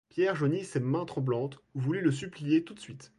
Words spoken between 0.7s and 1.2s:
mains